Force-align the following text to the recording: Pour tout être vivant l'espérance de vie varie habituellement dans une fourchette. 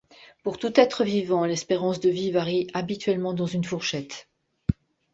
Pour 0.41 0.57
tout 0.57 0.79
être 0.79 1.03
vivant 1.03 1.45
l'espérance 1.45 1.99
de 1.99 2.09
vie 2.09 2.31
varie 2.31 2.65
habituellement 2.73 3.35
dans 3.35 3.45
une 3.45 3.63
fourchette. 3.63 4.27